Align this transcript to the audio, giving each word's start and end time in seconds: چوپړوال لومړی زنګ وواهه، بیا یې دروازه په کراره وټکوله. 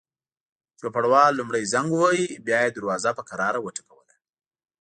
چوپړوال 0.79 1.31
لومړی 1.35 1.63
زنګ 1.73 1.89
وواهه، 1.93 2.27
بیا 2.47 2.59
یې 2.65 2.71
دروازه 2.77 3.11
په 3.17 3.23
کراره 3.29 3.59
وټکوله. 3.61 4.15